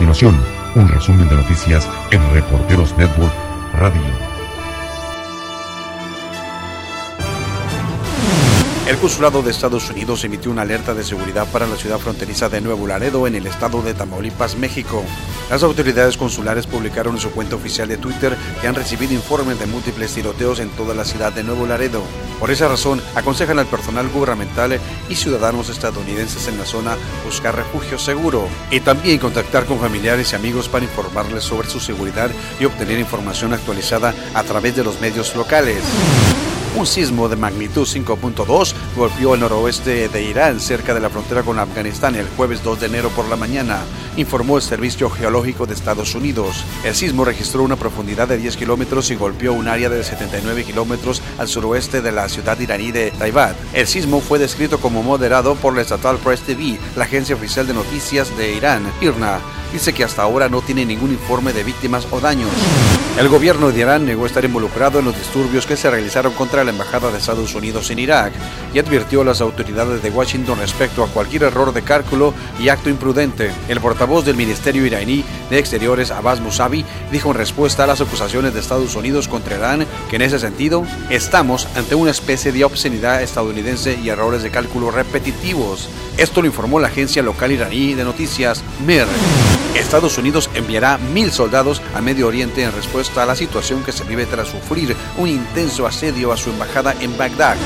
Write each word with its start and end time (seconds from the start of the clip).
continuación, 0.00 0.42
un 0.76 0.88
resumen 0.88 1.28
de 1.28 1.36
noticias 1.36 1.86
en 2.10 2.32
Reporteros 2.32 2.96
Network 2.96 3.34
Radio. 3.74 4.00
El 8.88 8.96
Consulado 8.96 9.42
de 9.42 9.50
Estados 9.50 9.90
Unidos 9.90 10.24
emitió 10.24 10.50
una 10.50 10.62
alerta 10.62 10.94
de 10.94 11.04
seguridad 11.04 11.46
para 11.52 11.66
la 11.66 11.76
ciudad 11.76 11.98
fronteriza 11.98 12.48
de 12.48 12.62
Nuevo 12.62 12.86
Laredo 12.86 13.26
en 13.26 13.34
el 13.34 13.46
estado 13.46 13.82
de 13.82 13.92
Tamaulipas, 13.92 14.56
México. 14.56 15.04
Las 15.50 15.64
autoridades 15.64 16.16
consulares 16.16 16.68
publicaron 16.68 17.16
en 17.16 17.20
su 17.20 17.32
cuenta 17.32 17.56
oficial 17.56 17.88
de 17.88 17.96
Twitter 17.96 18.36
que 18.60 18.68
han 18.68 18.76
recibido 18.76 19.14
informes 19.14 19.58
de 19.58 19.66
múltiples 19.66 20.14
tiroteos 20.14 20.60
en 20.60 20.70
toda 20.70 20.94
la 20.94 21.04
ciudad 21.04 21.32
de 21.32 21.42
Nuevo 21.42 21.66
Laredo. 21.66 22.02
Por 22.38 22.52
esa 22.52 22.68
razón, 22.68 23.02
aconsejan 23.16 23.58
al 23.58 23.66
personal 23.66 24.08
gubernamental 24.08 24.78
y 25.08 25.14
ciudadanos 25.16 25.68
estadounidenses 25.68 26.46
en 26.46 26.56
la 26.56 26.64
zona 26.64 26.96
buscar 27.24 27.56
refugio 27.56 27.98
seguro 27.98 28.46
y 28.70 28.78
también 28.78 29.18
contactar 29.18 29.66
con 29.66 29.80
familiares 29.80 30.32
y 30.32 30.36
amigos 30.36 30.68
para 30.68 30.84
informarles 30.84 31.42
sobre 31.42 31.68
su 31.68 31.80
seguridad 31.80 32.30
y 32.60 32.66
obtener 32.66 33.00
información 33.00 33.52
actualizada 33.52 34.14
a 34.34 34.44
través 34.44 34.76
de 34.76 34.84
los 34.84 35.00
medios 35.00 35.34
locales. 35.34 35.82
Un 36.76 36.86
sismo 36.86 37.28
de 37.28 37.34
magnitud 37.34 37.84
5.2 37.84 38.74
golpeó 38.96 39.34
el 39.34 39.40
noroeste 39.40 40.08
de 40.08 40.22
Irán, 40.22 40.60
cerca 40.60 40.94
de 40.94 41.00
la 41.00 41.10
frontera 41.10 41.42
con 41.42 41.58
Afganistán, 41.58 42.14
el 42.14 42.28
jueves 42.36 42.62
2 42.62 42.80
de 42.80 42.86
enero 42.86 43.08
por 43.10 43.28
la 43.28 43.34
mañana, 43.34 43.80
informó 44.16 44.56
el 44.56 44.62
Servicio 44.62 45.10
Geológico 45.10 45.66
de 45.66 45.74
Estados 45.74 46.14
Unidos. 46.14 46.64
El 46.84 46.94
sismo 46.94 47.24
registró 47.24 47.64
una 47.64 47.74
profundidad 47.74 48.28
de 48.28 48.38
10 48.38 48.56
kilómetros 48.56 49.10
y 49.10 49.16
golpeó 49.16 49.52
un 49.52 49.66
área 49.66 49.88
de 49.88 50.04
79 50.04 50.62
kilómetros 50.62 51.22
al 51.38 51.48
suroeste 51.48 52.02
de 52.02 52.12
la 52.12 52.28
ciudad 52.28 52.58
iraní 52.60 52.92
de 52.92 53.10
Taibat. 53.10 53.56
El 53.72 53.88
sismo 53.88 54.20
fue 54.20 54.38
descrito 54.38 54.78
como 54.78 55.02
moderado 55.02 55.56
por 55.56 55.74
la 55.74 55.82
estatal 55.82 56.18
Press 56.18 56.42
TV, 56.42 56.78
la 56.94 57.04
agencia 57.04 57.34
oficial 57.34 57.66
de 57.66 57.74
noticias 57.74 58.36
de 58.38 58.54
Irán, 58.54 58.84
IRNA. 59.00 59.40
Dice 59.72 59.92
que 59.92 60.04
hasta 60.04 60.22
ahora 60.22 60.48
no 60.48 60.62
tiene 60.62 60.84
ningún 60.84 61.12
informe 61.12 61.52
de 61.52 61.62
víctimas 61.62 62.06
o 62.10 62.20
daños. 62.20 62.50
El 63.18 63.28
gobierno 63.28 63.70
de 63.70 63.80
Irán 63.80 64.06
negó 64.06 64.26
estar 64.26 64.44
involucrado 64.44 64.98
en 64.98 65.04
los 65.04 65.16
disturbios 65.16 65.66
que 65.66 65.76
se 65.76 65.90
realizaron 65.90 66.32
contra 66.32 66.64
la 66.64 66.70
Embajada 66.70 67.10
de 67.10 67.18
Estados 67.18 67.54
Unidos 67.54 67.90
en 67.90 67.98
Irak 67.98 68.32
y 68.72 68.78
advirtió 68.78 69.20
a 69.20 69.24
las 69.24 69.40
autoridades 69.40 70.02
de 70.02 70.10
Washington 70.10 70.58
respecto 70.58 71.04
a 71.04 71.08
cualquier 71.08 71.44
error 71.44 71.72
de 71.72 71.82
cálculo 71.82 72.34
y 72.58 72.68
acto 72.68 72.88
imprudente. 72.88 73.50
El 73.68 73.80
portavoz 73.80 74.24
del 74.24 74.36
Ministerio 74.36 74.86
iraní 74.86 75.24
de 75.50 75.58
Exteriores, 75.58 76.10
Abbas 76.10 76.40
Musavi, 76.40 76.84
dijo 77.12 77.30
en 77.30 77.36
respuesta 77.36 77.84
a 77.84 77.86
las 77.86 78.00
acusaciones 78.00 78.54
de 78.54 78.60
Estados 78.60 78.94
Unidos 78.96 79.28
contra 79.28 79.56
Irán 79.56 79.86
que 80.08 80.16
en 80.16 80.22
ese 80.22 80.38
sentido 80.38 80.84
estamos 81.10 81.68
ante 81.76 81.94
una 81.94 82.10
especie 82.10 82.52
de 82.52 82.64
obscenidad 82.64 83.22
estadounidense 83.22 83.98
y 84.02 84.08
errores 84.08 84.42
de 84.42 84.50
cálculo 84.50 84.90
repetitivos. 84.90 85.88
Esto 86.16 86.40
lo 86.40 86.46
informó 86.46 86.80
la 86.80 86.88
agencia 86.88 87.22
local 87.22 87.52
iraní 87.52 87.94
de 87.94 88.04
noticias 88.04 88.62
MER. 88.86 89.06
Estados 89.74 90.18
Unidos 90.18 90.50
enviará 90.54 90.98
mil 90.98 91.30
soldados 91.30 91.80
a 91.94 92.00
Medio 92.00 92.26
Oriente 92.26 92.62
en 92.62 92.72
respuesta 92.72 93.22
a 93.22 93.26
la 93.26 93.36
situación 93.36 93.82
que 93.82 93.92
se 93.92 94.04
vive 94.04 94.26
tras 94.26 94.48
sufrir 94.48 94.96
un 95.18 95.28
intenso 95.28 95.86
asedio 95.86 96.32
a 96.32 96.36
su 96.36 96.50
embajada 96.50 96.94
en 97.00 97.16
Bagdad. 97.16 97.56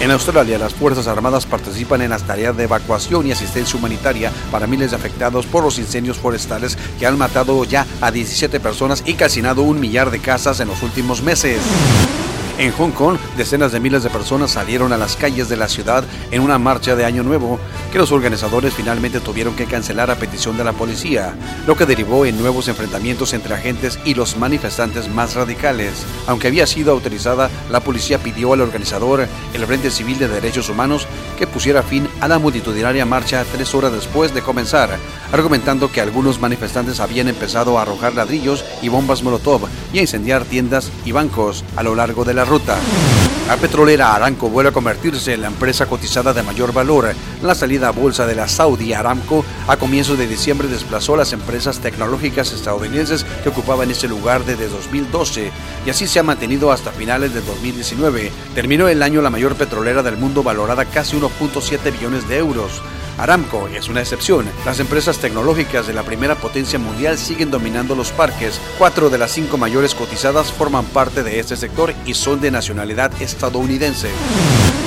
En 0.00 0.12
Australia, 0.12 0.58
las 0.58 0.74
Fuerzas 0.74 1.08
Armadas 1.08 1.44
participan 1.44 2.02
en 2.02 2.10
las 2.10 2.22
tareas 2.22 2.56
de 2.56 2.64
evacuación 2.64 3.26
y 3.26 3.32
asistencia 3.32 3.76
humanitaria 3.76 4.30
para 4.52 4.68
miles 4.68 4.92
de 4.92 4.96
afectados 4.96 5.46
por 5.46 5.64
los 5.64 5.78
incendios 5.78 6.18
forestales 6.18 6.78
que 7.00 7.06
han 7.06 7.18
matado 7.18 7.64
ya 7.64 7.84
a 8.00 8.12
17 8.12 8.60
personas 8.60 9.02
y 9.04 9.14
calcinado 9.14 9.62
un 9.62 9.80
millar 9.80 10.12
de 10.12 10.20
casas 10.20 10.60
en 10.60 10.68
los 10.68 10.84
últimos 10.84 11.22
meses. 11.22 11.58
En 12.58 12.72
Hong 12.72 12.90
Kong, 12.90 13.16
decenas 13.36 13.70
de 13.70 13.78
miles 13.78 14.02
de 14.02 14.10
personas 14.10 14.50
salieron 14.50 14.92
a 14.92 14.96
las 14.96 15.14
calles 15.14 15.48
de 15.48 15.56
la 15.56 15.68
ciudad 15.68 16.02
en 16.32 16.42
una 16.42 16.58
marcha 16.58 16.96
de 16.96 17.04
Año 17.04 17.22
Nuevo 17.22 17.60
que 17.92 17.98
los 17.98 18.10
organizadores 18.10 18.74
finalmente 18.74 19.20
tuvieron 19.20 19.54
que 19.54 19.66
cancelar 19.66 20.10
a 20.10 20.16
petición 20.16 20.56
de 20.56 20.64
la 20.64 20.72
policía, 20.72 21.36
lo 21.68 21.76
que 21.76 21.86
derivó 21.86 22.26
en 22.26 22.36
nuevos 22.36 22.66
enfrentamientos 22.66 23.32
entre 23.32 23.54
agentes 23.54 24.00
y 24.04 24.14
los 24.14 24.36
manifestantes 24.36 25.08
más 25.08 25.36
radicales. 25.36 26.04
Aunque 26.26 26.48
había 26.48 26.66
sido 26.66 26.90
autorizada, 26.90 27.48
la 27.70 27.78
policía 27.78 28.18
pidió 28.18 28.52
al 28.52 28.60
organizador, 28.60 29.28
el 29.54 29.66
Frente 29.66 29.92
Civil 29.92 30.18
de 30.18 30.26
Derechos 30.26 30.68
Humanos, 30.68 31.06
que 31.38 31.46
pusiera 31.46 31.84
fin 31.84 32.07
a 32.20 32.28
la 32.28 32.38
multitudinaria 32.38 33.04
marcha 33.04 33.44
tres 33.50 33.74
horas 33.74 33.92
después 33.92 34.34
de 34.34 34.42
comenzar, 34.42 34.90
argumentando 35.32 35.90
que 35.90 36.00
algunos 36.00 36.40
manifestantes 36.40 37.00
habían 37.00 37.28
empezado 37.28 37.78
a 37.78 37.82
arrojar 37.82 38.14
ladrillos 38.14 38.64
y 38.82 38.88
bombas 38.88 39.22
Molotov 39.22 39.68
y 39.92 39.98
a 39.98 40.02
incendiar 40.02 40.44
tiendas 40.44 40.90
y 41.04 41.12
bancos 41.12 41.64
a 41.76 41.82
lo 41.82 41.94
largo 41.94 42.24
de 42.24 42.34
la 42.34 42.44
ruta. 42.44 42.76
La 43.48 43.56
petrolera 43.56 44.14
Aramco 44.14 44.50
vuelve 44.50 44.68
a 44.68 44.74
convertirse 44.74 45.32
en 45.32 45.40
la 45.40 45.46
empresa 45.46 45.86
cotizada 45.86 46.34
de 46.34 46.42
mayor 46.42 46.74
valor. 46.74 47.14
La 47.42 47.54
salida 47.54 47.88
a 47.88 47.92
bolsa 47.92 48.26
de 48.26 48.34
la 48.34 48.46
Saudi 48.46 48.92
Aramco 48.92 49.42
a 49.66 49.78
comienzos 49.78 50.18
de 50.18 50.26
diciembre 50.26 50.68
desplazó 50.68 51.14
a 51.14 51.16
las 51.16 51.32
empresas 51.32 51.78
tecnológicas 51.78 52.52
estadounidenses 52.52 53.24
que 53.42 53.48
ocupaban 53.48 53.90
ese 53.90 54.06
lugar 54.06 54.44
desde 54.44 54.68
2012 54.68 55.50
y 55.86 55.88
así 55.88 56.06
se 56.06 56.18
ha 56.18 56.22
mantenido 56.22 56.70
hasta 56.70 56.92
finales 56.92 57.32
de 57.32 57.40
2019. 57.40 58.30
Terminó 58.54 58.86
el 58.86 59.02
año 59.02 59.22
la 59.22 59.30
mayor 59.30 59.54
petrolera 59.54 60.02
del 60.02 60.18
mundo 60.18 60.42
valorada 60.42 60.84
casi 60.84 61.16
1.7 61.16 61.90
billones 61.90 62.28
de 62.28 62.36
euros. 62.36 62.82
Aramco 63.18 63.68
es 63.68 63.88
una 63.88 64.00
excepción. 64.00 64.46
Las 64.64 64.78
empresas 64.78 65.18
tecnológicas 65.18 65.86
de 65.86 65.92
la 65.92 66.04
primera 66.04 66.36
potencia 66.36 66.78
mundial 66.78 67.18
siguen 67.18 67.50
dominando 67.50 67.94
los 67.94 68.12
parques. 68.12 68.60
Cuatro 68.78 69.10
de 69.10 69.18
las 69.18 69.32
cinco 69.32 69.58
mayores 69.58 69.94
cotizadas 69.94 70.52
forman 70.52 70.84
parte 70.86 71.22
de 71.24 71.40
este 71.40 71.56
sector 71.56 71.92
y 72.06 72.14
son 72.14 72.40
de 72.40 72.52
nacionalidad 72.52 73.10
estadounidense. 73.20 74.08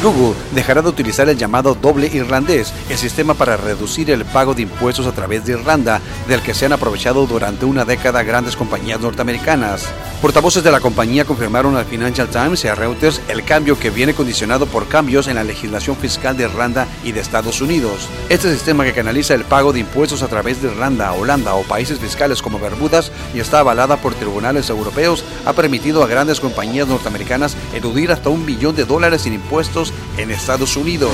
Google 0.02 0.34
dejará 0.56 0.82
de 0.82 0.90
utilizar 0.90 1.30
el 1.30 1.38
llamado 1.38 1.76
doble 1.76 2.08
irlandés, 2.08 2.74
el 2.90 2.98
sistema 2.98 3.36
para 3.36 3.56
reducir 3.56 4.10
el 4.10 4.26
pago 4.26 4.56
de 4.56 4.64
impuestos 4.64 5.06
a 5.06 5.12
través 5.12 5.46
de 5.46 5.54
Irlanda, 5.54 6.02
del 6.28 6.42
que 6.42 6.56
se 6.56 6.66
han 6.66 6.74
aprovechado 6.74 7.28
durante 7.28 7.66
una 7.66 7.86
década 7.86 8.24
grandes 8.24 8.56
compañías 8.56 9.00
norteamericanas. 9.00 9.88
Portavoces 10.20 10.64
de 10.64 10.72
la 10.72 10.80
compañía 10.80 11.26
confirmaron 11.26 11.76
al 11.76 11.86
Financial 11.86 12.28
Times 12.28 12.64
y 12.64 12.68
a 12.68 12.76
Reuters 12.76 13.22
el 13.28 13.44
cambio 13.44 13.78
que 13.78 13.90
viene 13.90 14.14
condicionado 14.14 14.66
por 14.66 14.88
cambios 14.88 15.28
en 15.28 15.36
la 15.36 15.44
legislación 15.44 15.96
fiscal 15.96 16.36
de 16.36 16.44
Irlanda 16.44 16.88
y 17.04 17.12
de 17.12 17.20
Estados 17.20 17.62
Unidos. 17.62 18.08
Este 18.30 18.52
sistema 18.52 18.84
que 18.84 18.94
canaliza 18.94 19.34
el 19.36 19.46
pago 19.46 19.74
de 19.74 19.80
impuestos 19.80 20.24
a 20.24 20.28
través 20.28 20.62
de 20.62 20.70
Irlanda, 20.70 21.14
Holanda 21.14 21.54
o 21.56 21.64
países 21.64 22.00
fiscales 22.00 22.42
como 22.42 22.60
Bermudas 22.60 23.12
y 23.34 23.40
está 23.40 23.60
avalada 23.60 23.98
por 23.98 24.14
tribunales 24.14 24.70
europeos 24.70 25.24
ha 25.46 25.54
permitido 25.54 26.04
a 26.04 26.08
grandes 26.08 26.40
compañías 26.40 26.88
norteamericanas 26.88 27.56
eludir 27.74 28.12
hasta 28.12 28.30
un 28.30 28.46
billón 28.46 28.76
de 28.76 28.86
dólares 28.86 29.26
en 29.26 29.34
impuestos 29.34 29.91
en 30.18 30.32
Estados 30.32 30.76
Unidos. 30.78 31.12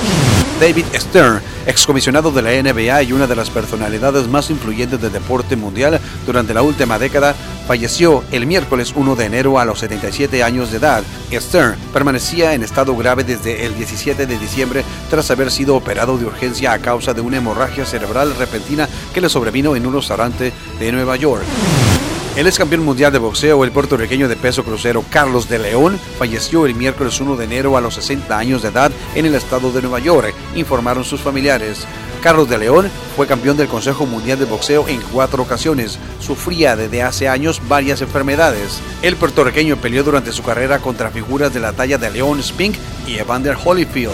David 0.60 0.86
Stern, 0.94 1.42
excomisionado 1.66 2.32
de 2.32 2.42
la 2.42 2.52
NBA 2.52 3.04
y 3.04 3.14
una 3.14 3.28
de 3.28 3.36
las 3.36 3.50
personalidades 3.50 4.28
más 4.28 4.50
influyentes 4.50 5.00
del 5.02 5.12
deporte 5.12 5.56
mundial 5.56 6.00
durante 6.26 6.54
la 6.54 6.62
última 6.62 6.98
década, 6.98 7.36
falleció 7.68 8.24
el 8.32 8.46
miércoles 8.46 8.94
1 8.96 9.16
de 9.16 9.26
enero 9.26 9.60
a 9.60 9.66
los 9.66 9.80
77 9.80 10.44
años 10.44 10.72
de 10.72 10.78
edad. 10.78 11.04
Stern 11.32 11.78
permanecía 11.94 12.54
en 12.54 12.64
estado 12.64 12.96
grave 12.96 13.24
desde 13.24 13.66
el 13.66 13.76
17 13.76 14.26
de 14.26 14.38
diciembre 14.38 14.84
tras 15.10 15.30
haber 15.32 15.52
sido 15.52 15.76
operado 15.76 16.18
de 16.18 16.26
urgencia 16.26 16.72
a 16.72 16.80
causa 16.80 17.14
de 17.14 17.22
una 17.22 17.38
hemorragia 17.38 17.86
cerebral 17.86 18.36
repentina 18.38 18.88
que 19.14 19.22
le 19.22 19.30
sobrevino 19.30 19.76
en 19.76 19.86
un 19.86 19.94
restaurante 19.94 20.54
de 20.80 20.92
Nueva 20.92 21.16
York. 21.18 21.44
El 22.38 22.46
ex 22.46 22.60
campeón 22.60 22.86
mundial 22.86 23.12
de 23.12 23.18
boxeo, 23.18 23.64
el 23.64 23.72
puertorriqueño 23.72 24.30
de 24.30 24.36
peso 24.36 24.64
crucero 24.64 25.04
Carlos 25.10 25.50
de 25.50 25.58
León, 25.58 26.00
falleció 26.20 26.68
el 26.68 26.76
miércoles 26.76 27.20
1 27.20 27.36
de 27.36 27.46
enero 27.46 27.76
a 27.76 27.82
los 27.82 27.96
60 27.96 28.38
años 28.38 28.62
de 28.62 28.68
edad 28.68 28.92
en 29.16 29.26
el 29.26 29.34
estado 29.34 29.72
de 29.72 29.82
Nueva 29.82 29.98
York, 29.98 30.36
informaron 30.54 31.04
sus 31.04 31.20
familiares. 31.20 31.88
Carlos 32.22 32.48
de 32.48 32.60
León 32.60 32.92
fue 33.16 33.26
campeón 33.26 33.58
del 33.58 33.68
Consejo 33.68 34.06
Mundial 34.06 34.38
de 34.38 34.46
Boxeo 34.46 34.88
en 34.88 35.02
cuatro 35.12 35.42
ocasiones. 35.42 35.98
Sufría 36.20 36.76
desde 36.76 37.02
hace 37.02 37.28
años 37.28 37.60
varias 37.68 38.02
enfermedades. 38.02 38.82
El 39.02 39.16
puertorriqueño 39.16 39.78
peleó 39.78 40.04
durante 40.04 40.32
su 40.32 40.44
carrera 40.44 40.78
contra 40.78 41.10
figuras 41.10 41.52
de 41.56 41.60
la 41.60 41.74
talla 41.74 41.98
de 41.98 42.12
León 42.12 42.44
Spink 42.44 42.76
y 43.08 43.18
Evander 43.18 43.58
Holyfield. 43.66 44.14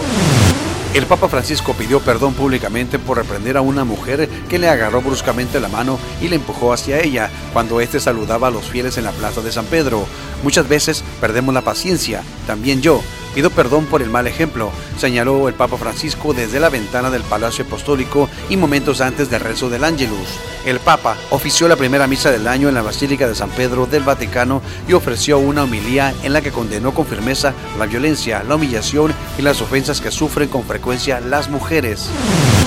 El 0.94 1.06
Papa 1.06 1.28
Francisco 1.28 1.72
pidió 1.72 1.98
perdón 1.98 2.34
públicamente 2.34 3.00
por 3.00 3.16
reprender 3.16 3.56
a 3.56 3.62
una 3.62 3.82
mujer 3.82 4.28
que 4.48 4.60
le 4.60 4.68
agarró 4.68 5.02
bruscamente 5.02 5.58
la 5.58 5.66
mano 5.66 5.98
y 6.22 6.28
le 6.28 6.36
empujó 6.36 6.72
hacia 6.72 7.00
ella 7.00 7.30
cuando 7.52 7.80
éste 7.80 7.98
saludaba 7.98 8.46
a 8.46 8.50
los 8.52 8.66
fieles 8.66 8.96
en 8.96 9.02
la 9.02 9.10
plaza 9.10 9.40
de 9.40 9.50
San 9.50 9.64
Pedro. 9.64 10.06
Muchas 10.44 10.68
veces 10.68 11.02
perdemos 11.20 11.52
la 11.52 11.62
paciencia, 11.62 12.22
también 12.46 12.80
yo. 12.80 13.02
Pido 13.34 13.50
perdón 13.50 13.86
por 13.86 14.00
el 14.00 14.10
mal 14.10 14.26
ejemplo, 14.26 14.70
señaló 14.96 15.48
el 15.48 15.54
Papa 15.54 15.76
Francisco 15.76 16.32
desde 16.32 16.60
la 16.60 16.68
ventana 16.68 17.10
del 17.10 17.22
Palacio 17.22 17.64
Apostólico 17.64 18.28
y 18.48 18.56
momentos 18.56 19.00
antes 19.00 19.28
del 19.28 19.40
rezo 19.40 19.68
del 19.68 19.82
Ángelus. 19.82 20.28
El 20.64 20.78
Papa 20.78 21.16
ofició 21.30 21.66
la 21.66 21.76
primera 21.76 22.06
misa 22.06 22.30
del 22.30 22.46
año 22.46 22.68
en 22.68 22.74
la 22.74 22.82
Basílica 22.82 23.26
de 23.26 23.34
San 23.34 23.50
Pedro 23.50 23.86
del 23.86 24.04
Vaticano 24.04 24.62
y 24.88 24.92
ofreció 24.92 25.38
una 25.38 25.64
homilía 25.64 26.14
en 26.22 26.32
la 26.32 26.40
que 26.40 26.52
condenó 26.52 26.94
con 26.94 27.06
firmeza 27.06 27.52
la 27.78 27.86
violencia, 27.86 28.44
la 28.44 28.54
humillación 28.54 29.12
y 29.36 29.42
las 29.42 29.60
ofensas 29.60 30.00
que 30.00 30.12
sufren 30.12 30.48
con 30.48 30.64
frecuencia 30.64 31.20
las 31.20 31.50
mujeres. 31.50 32.08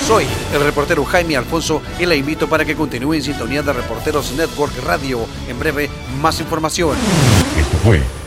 Soy 0.06 0.26
el 0.54 0.62
reportero 0.62 1.04
Jaime 1.04 1.36
Alfonso 1.36 1.82
y 1.98 2.06
la 2.06 2.14
invito 2.14 2.48
para 2.48 2.64
que 2.64 2.76
continúe 2.76 3.14
en 3.14 3.22
sintonía 3.22 3.62
de 3.62 3.72
Reporteros 3.72 4.32
Network 4.32 4.72
Radio. 4.84 5.20
En 5.48 5.58
breve, 5.58 5.90
más 6.20 6.40
información. 6.40 6.96
Esto 7.58 7.76
fue 7.82 8.02